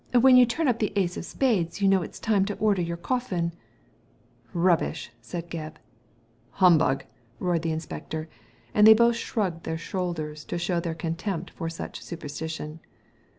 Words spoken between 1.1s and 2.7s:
of spades you know it's time to